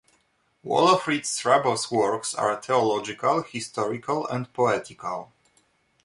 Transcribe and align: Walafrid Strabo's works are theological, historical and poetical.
Walafrid 0.65 1.27
Strabo's 1.27 1.91
works 1.91 2.33
are 2.33 2.59
theological, 2.59 3.43
historical 3.43 4.25
and 4.25 4.51
poetical. 4.51 5.31